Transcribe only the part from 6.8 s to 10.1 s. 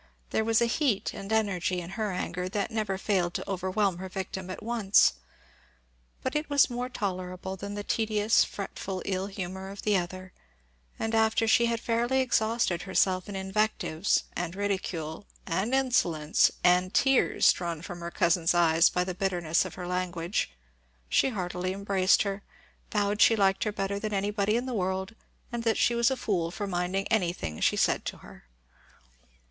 tolerable than the tedious, fretful ill humour of the